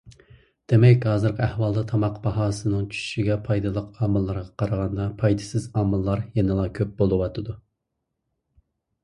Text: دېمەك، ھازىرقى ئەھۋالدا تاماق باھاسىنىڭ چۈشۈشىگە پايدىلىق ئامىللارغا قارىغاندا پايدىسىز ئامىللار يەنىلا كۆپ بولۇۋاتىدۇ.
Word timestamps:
دېمەك، 0.71 1.03
ھازىرقى 1.09 1.43
ئەھۋالدا 1.47 1.83
تاماق 1.91 2.15
باھاسىنىڭ 2.23 2.87
چۈشۈشىگە 2.95 3.37
پايدىلىق 3.49 4.01
ئامىللارغا 4.07 4.47
قارىغاندا 4.63 5.07
پايدىسىز 5.21 5.69
ئامىللار 5.77 6.25
يەنىلا 6.41 6.67
كۆپ 6.81 6.99
بولۇۋاتىدۇ. 7.05 7.57